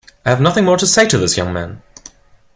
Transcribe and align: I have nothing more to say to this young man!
I 0.25 0.31
have 0.31 0.41
nothing 0.41 0.65
more 0.65 0.77
to 0.77 0.87
say 0.87 1.07
to 1.07 1.17
this 1.19 1.37
young 1.37 1.53
man! 1.53 1.83